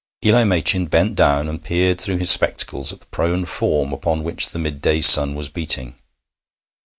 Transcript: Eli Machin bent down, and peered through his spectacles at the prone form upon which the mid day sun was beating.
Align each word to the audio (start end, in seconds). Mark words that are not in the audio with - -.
Eli 0.25 0.43
Machin 0.43 0.87
bent 0.87 1.13
down, 1.13 1.47
and 1.47 1.63
peered 1.63 2.01
through 2.01 2.17
his 2.17 2.31
spectacles 2.31 2.91
at 2.91 3.01
the 3.01 3.05
prone 3.05 3.45
form 3.45 3.93
upon 3.93 4.23
which 4.23 4.49
the 4.49 4.57
mid 4.57 4.81
day 4.81 4.99
sun 4.99 5.35
was 5.35 5.47
beating. 5.47 5.93